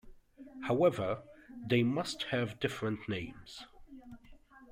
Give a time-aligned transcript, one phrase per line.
[0.63, 1.21] However,
[1.67, 3.65] they must have different names.